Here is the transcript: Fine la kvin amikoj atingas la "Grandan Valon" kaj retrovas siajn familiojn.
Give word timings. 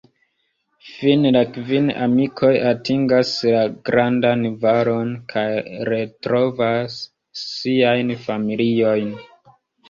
Fine 0.85 1.31
la 1.33 1.41
kvin 1.57 1.89
amikoj 2.05 2.49
atingas 2.69 3.33
la 3.55 3.59
"Grandan 3.89 4.47
Valon" 4.63 5.11
kaj 5.35 5.45
retrovas 5.91 6.97
siajn 7.43 8.17
familiojn. 8.25 9.15